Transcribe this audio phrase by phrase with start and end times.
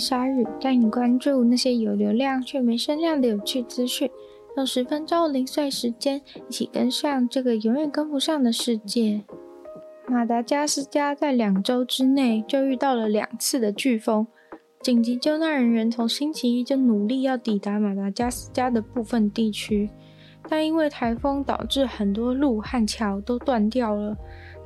[0.00, 4.10] 鲨鱼，带你关注那些有流量却没声量的有趣资讯。
[4.56, 9.22] 用十分钟零碎时间，一起跟上这个永远跟不上的世界。
[10.08, 14.26] 马达加斯加在两周之内就遇到了两次的飓风，
[14.82, 19.88] 紧急救难人员从星期一就努力要抵达马达加斯加的部分地区，
[20.50, 24.16] 但因为台风导致很多路和桥都断掉了，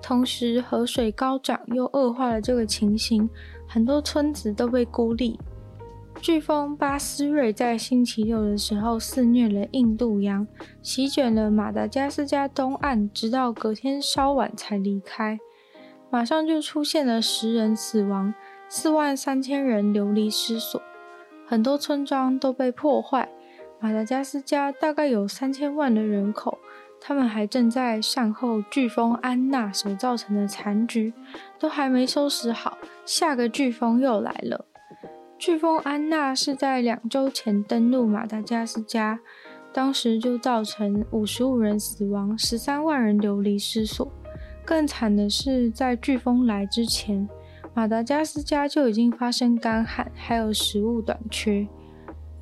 [0.01, 3.29] 同时河水高涨又恶化了这个情形，
[3.69, 5.39] 很多村子都被孤立。
[6.23, 10.47] 飓风巴斯瑞在星期六的时候肆虐了印度洋，
[10.81, 15.39] 席卷了马达加斯加东岸，直到隔天稍晚才离开。
[16.11, 18.33] 马上就出现了十人死亡，
[18.71, 20.81] 四万三千人流离失所，
[21.47, 23.29] 很多村庄都被破坏。
[23.85, 26.59] 马达加斯加大概有三千万的人口，
[26.99, 31.13] 他们还正在善后飓风安娜所造成的残局，
[31.59, 34.65] 都还没收拾好，下个飓风又来了。
[35.39, 39.21] 飓风安娜是在两周前登陆马达加斯加，
[39.71, 44.11] 当时就造成五十五人死亡，十三万人流离失所。
[44.65, 47.29] 更惨的是，在飓风来之前，
[47.75, 51.69] 马达加斯加就已经发生干旱，还有食物短缺。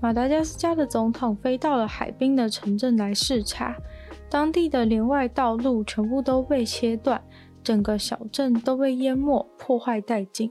[0.02, 3.76] 马达加斯加的总统飞到了海滨的城镇来视察，
[4.28, 7.22] 当地的连外道路全部都被切断，
[7.62, 10.50] 整个小镇都被淹没，破坏殆尽。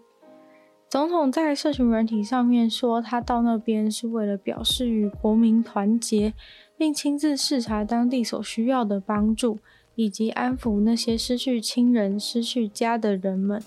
[0.89, 6.33] 总统在社群软体上面说，他到那边是为了表示与国民团结，
[6.77, 9.59] 并亲自视察当地所需要的帮助，
[9.95, 13.61] 以及安抚那些失去亲人、失去家的人们。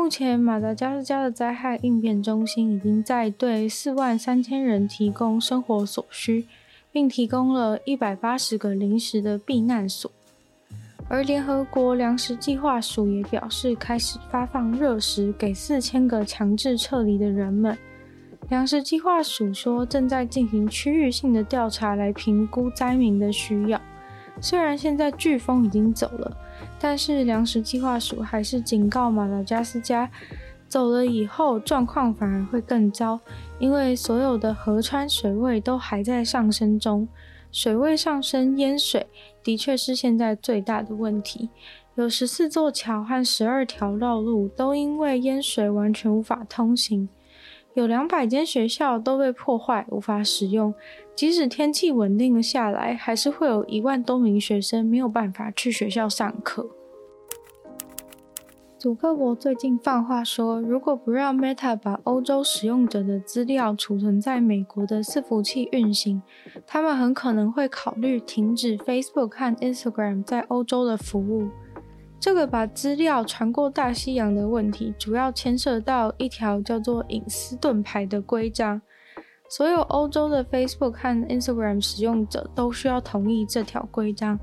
[0.00, 6.46] 目前，马达加斯加的灾害应变中心已经在对四万三千人提供生活所需，
[6.90, 10.10] 并提供了一百八十个临时的避难所。
[11.06, 17.76] 而联合国粮食计划署也表示，开始发放热食给四千个强制撤离的人们。
[18.48, 23.78] 粮食计划署说，正在进行区域性的调查来评估灾民的需要。
[24.40, 26.36] 虽然现在飓风已经走了，
[26.78, 30.10] 但是粮食计划署还是警告马达加斯加，
[30.68, 33.18] 走了以后状况反而会更糟，
[33.58, 37.08] 因为所有的河川水位都还在上升中。
[37.52, 39.08] 水位上升，淹水
[39.42, 41.50] 的确是现在最大的问题。
[41.96, 47.08] 有十四座桥和十二条道路都因为淹水完全无法通行，
[47.74, 50.74] 有两百间学校都被破坏无法使用。
[51.14, 56.68] 即使天气稳定了下来，还是会有一万多名学生没有办法去学校上课。
[58.78, 66.22] 祖克伯最近放话说，如果不让 Meta 把欧洲使用者的资料储存在美国的伺服器运行，
[66.66, 71.50] 他们很可能会考虑停止 Facebook 和 Instagram 在欧洲的服务。
[72.20, 78.82] 这个把资料传过大西洋的问题，主要牵涉到一条叫做隐私盾牌的规章。
[79.48, 84.38] 所有欧洲的 Facebook 和 Instagram 使用者都需要同意这条规章，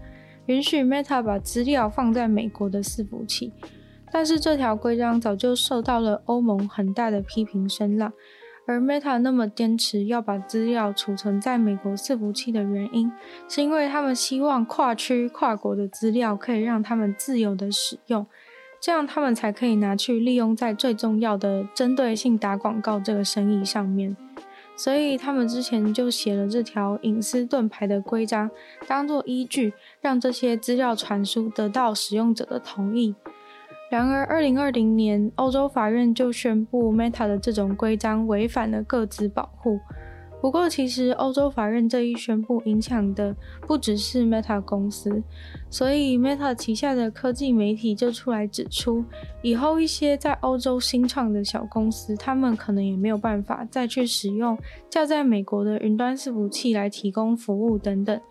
[0.47, 3.53] 允许 Meta 把资料放在美国的伺服器。
[4.11, 8.11] 但是这条规章早就受到了欧盟很大的批评声浪，
[8.67, 13.09] 而 Meta 那么坚持要把资料储存在美国伺服器的原因，
[13.47, 18.27] 是因为他们希望跨区跨国的资料可以让他们自由的使用，
[18.81, 24.16] 这样他们才可以拿去利用在最重要的针对性打广告这个生意上面。
[24.75, 28.51] 所以他们之前就写了这条隐私盾牌的规章，
[28.85, 33.16] 当做依据，让这些资料传输得到使用者的同意。
[33.89, 39.80] 然而，二零二零年，欧洲法院就宣布 Meta 的这种规章违反了个资保护。
[40.39, 45.24] 不过，其实欧洲法院这一宣布影响的不只是 Meta 公司，
[45.69, 49.04] 所以 Meta 旗下的科技媒体就出来指出，
[49.42, 54.56] 以后一些在欧洲新创的小公司，他们可能也没有办法再去使用
[54.89, 58.22] 架在美国的云端伺服器来提供服务等等。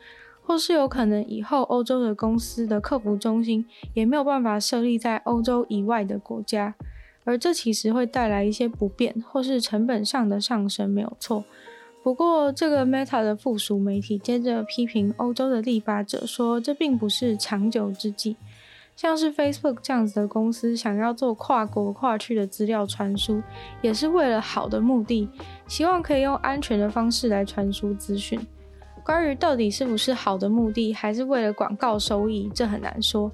[0.47, 6.77] 或是有可能以后欧洲的公司的客服中心也没有办法设立在欧洲以外的国家，
[7.25, 11.45] 而这其实会带来一些不便或是成本上的上升，没有错。
[12.05, 18.37] 不过，这个 Meta 的附属媒体接着批评欧洲的立法者说，这并不是长久之计。
[18.95, 23.43] 像是 Facebook 这样子的公司，想要做跨国跨区的资料传输，
[23.83, 25.29] 也是为了好的目的，
[25.67, 28.39] 希望可以用安全的方式来传输资讯。
[29.07, 33.31] 关于到底是不是好的目的，还是为了广告收益，这很难说。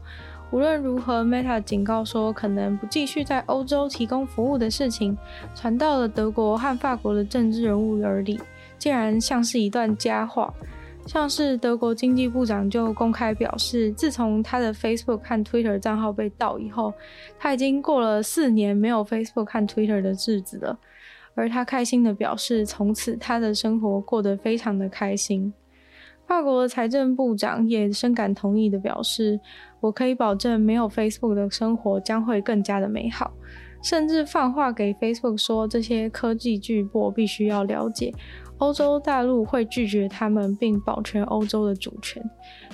[0.51, 5.17] 无论如何，Meta 警告说，可能不继续在欧洲提供服务的事情，
[5.55, 8.39] 传到了德国和法国的政治人物耳里，
[8.79, 10.53] 竟然像是一段佳话。
[11.07, 16.93] 像是德国经济部长就公开表示，自从他的 Facebook 和 Twitter 账号被盗以后，
[17.39, 20.79] 他已经过了四年没有 Facebook 和 Twitter 的日子了。
[21.35, 25.51] 而他开心地表示，从此他的生活过得非常的开心。
[26.33, 29.39] 法国的财政部长也深感同意的表示，
[29.81, 33.31] 我可以保证，没有 Facebook 的生活将会更加的美好。
[33.83, 38.15] 甚至放话给 Facebook 说，这些科技巨擘必须要了解。
[38.57, 42.25] 欧洲大陆会拒绝他们，并保全欧洲的主权，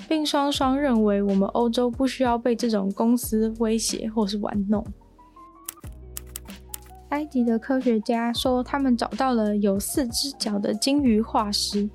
[0.07, 4.81] 并双双认为我们欧洲不需要被这种公司威胁或是玩弄。
[7.09, 11.89] 埃及的科学家说，他们找到了有四只脚的鲸鱼化石，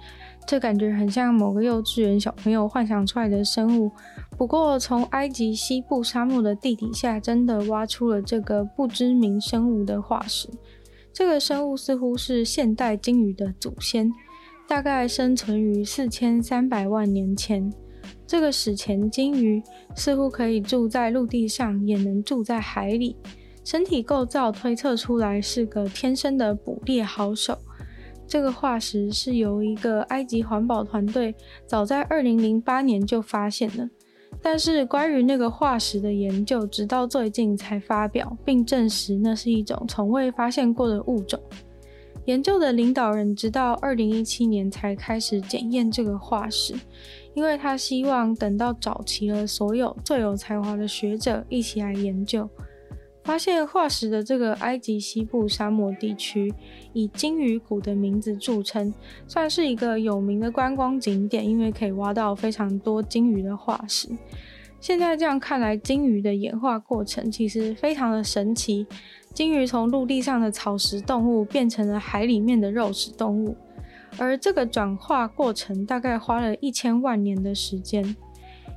[0.46, 3.90] 这感觉很像某个幼稚园小朋友幻想出来的生物。
[4.36, 10.48] 不过，从埃及西部沙漠的地底下，真的挖出了这个不知名生物的化石。
[11.12, 14.12] 这个生物似乎是现代鲸鱼的祖先，
[14.68, 17.72] 大概生存于四千三百万年前。
[18.26, 19.62] 这个史前鲸鱼
[19.94, 23.16] 似乎可以住在陆地上，也能住在海里。
[23.64, 27.56] 身体构造推测出来是个天生的捕猎好手。
[28.26, 31.34] 这个化石是由一个埃及环保团队
[31.66, 33.88] 早在二零零八年就发现了。
[34.42, 41.40] 但是关于那个化石的研究，直到最近才发表，并证实那是一种从未发现过的物种。
[42.26, 46.74] 研究的领导人直到二零一七年才开始检验这个化石，
[47.34, 52.48] 因为他希望等到找齐了所有最有才华的学者一起来研究。
[53.24, 56.52] 发现化石的这个埃及西部沙漠地区，
[56.92, 58.92] 以鲸鱼谷的名字著称，
[59.26, 64.10] 算是一个有名的观光景点，因为可以挖到非常多鲸鱼的化石。
[64.78, 68.86] 现在这样看来，鲸鱼的演化过程其实非常的神奇。
[69.32, 73.56] 鲸鱼从陆地上的草食动物变成了海里面的肉食动物，
[74.18, 78.14] 而这个转化过程大概花了一千万年的时间。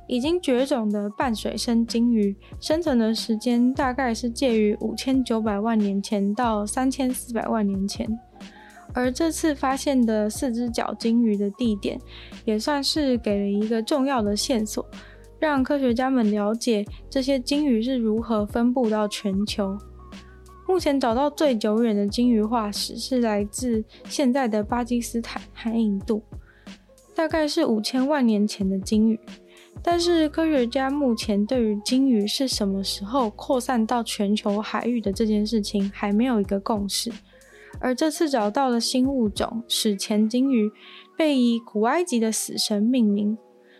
[0.08, 8.08] 已经绝种的半水生鲸鱼生存的时间大概是介于五千九百万年前到三千四百万年前，
[8.94, 12.00] 而这次发现的四只脚鲸鱼的地点
[12.46, 14.84] 也算是给了一个重要的线索，
[15.38, 19.76] 让科学家们了解这些鲸鱼是如何分布到全球。
[20.66, 26.22] 目前找到最久远的鲸鱼化石是来自现在的巴基斯坦和印度，
[27.14, 29.20] 大概是五千万年前的鲸鱼。
[29.82, 37.10] 但是科学家目前对于鲸鱼是什么时候扩散到全球海域的这件事情还没有一个共识。
[37.80, 40.70] 而这次找到了新物种史前鲸鱼，
[41.16, 43.38] 被以古埃及的死神命名。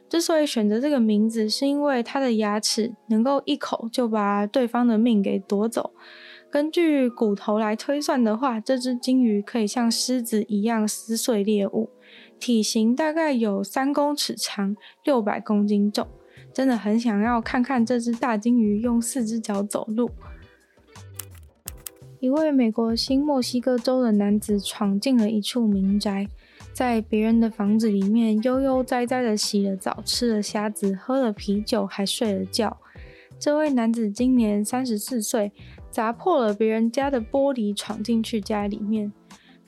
[0.09, 5.93] 之所以选择这个名字，是因为它的牙齿能够一口就把对方的命给夺走。
[6.50, 11.91] 根据骨头来推算的话，这只鲸鱼可以像狮子一样撕碎猎物。
[12.38, 16.06] 体型大概有三公尺长，六百公斤重，
[16.52, 20.11] 真的很想要看看这只大鲸鱼用四只脚走路。
[22.21, 26.26] 一位美国新墨西哥州的男子闯进了一处民宅，
[26.73, 32.76] 在别人的房子里面悠悠哉哉的洗了澡，吃了虾子，喝了啤酒，还睡了觉。
[33.38, 35.52] 这位男子今年三十四岁，
[35.92, 39.12] 砸破了别人家的玻璃，闯进去家里面。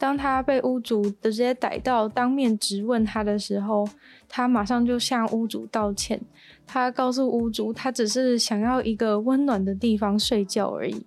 [0.00, 3.87] 当他被屋主直接逮到，当面质问他的时候，
[4.26, 6.19] 他马上就向屋主道歉。
[6.66, 11.04] 他告诉屋主，他只是想要一个温暖的地方睡觉而已。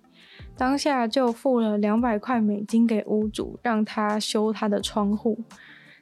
[0.56, 5.40] 当下就付了两百块美金给屋主，让他修他的窗户。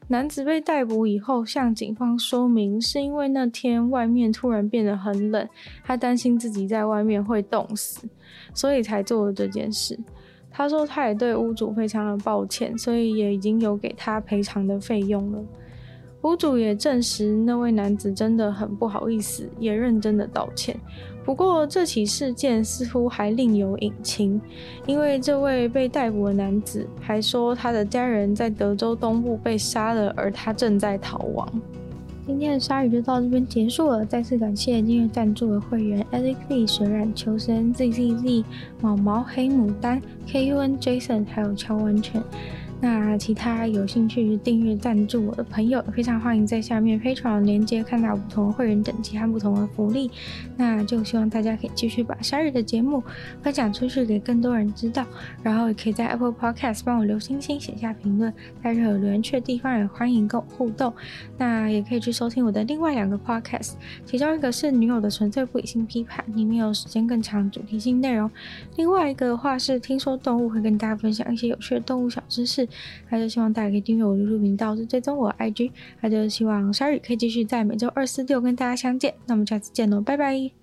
[0.09, 5.49] 男子被逮捕以后，向警方说明，是因为那天外面突然变得很冷，
[5.83, 8.07] 他担心自己在外面会冻死，
[8.53, 9.99] 所以才做了这件事。
[10.53, 15.39] 他说他也对屋主非常的抱歉，所以也已经有给他赔偿的费用了。
[16.23, 20.79] 屋主也证实那位男子真的很不好意思，也认真的道歉。
[21.25, 24.41] 不过这起事件似乎还另有隐情，
[24.87, 31.49] 因为这位被逮捕的男子还说他的家人在德州东部被杀了，而他正在逃亡。
[32.25, 38.45] 今天的鲨鱼就到这边结束了，再次感谢今日赞助的会员 Alex Lee、水染秋生、ZZZ、
[38.81, 42.23] 毛毛、黑牡丹、KUN、Jason，还有乔完全。
[42.85, 50.11] 那其他有兴趣订阅赞助我的朋友，非常欢迎在下面非常连接看到不同的会员等级和不同的福利。
[50.57, 53.01] 那就希望大家可以继续把鲨语的节目
[53.41, 55.07] 分享出去给更多人知道，
[55.45, 58.35] 然后也可以在 Apple Podcast 帮我留星星、写下评论，
[58.65, 60.93] 在任何留言区的地方也欢迎跟我互动。
[61.39, 63.75] 那也可以去收听我的另外两个 Podcast，
[64.05, 68.29] 其中一个是女友的纯粹不理性批判，里面有时间更长主题性内容；
[68.75, 72.67] 另外一个的话是听说动物，会跟大家分享一些有趣的动物小知识。
[73.11, 75.71] 那就希望大家可以订阅我的视频道，是追踪我的 IG。
[76.01, 79.15] 那就希望鲨鱼可以继续在每周二、四、六跟大家相见。
[79.27, 80.62] 那我们下次见喽，拜拜。